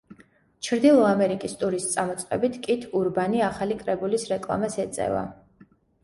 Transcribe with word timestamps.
ჩრდილო 0.67 1.01
ამერიკის 1.07 1.51
ტურის 1.63 1.83
წამოწყებით 1.91 2.57
კით 2.67 2.87
ურბანი 2.99 3.43
ახალი 3.49 3.77
კრებულის 3.83 4.25
რეკლამას 4.31 4.79
ეწევა. 4.85 5.21